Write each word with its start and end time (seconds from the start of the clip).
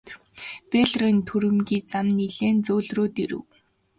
Бэйлорын 0.69 1.17
түрэмгий 1.27 1.81
зан 1.91 2.07
нилээн 2.17 2.57
зөөлрөөд 2.65 3.13
ирэв. 3.23 3.43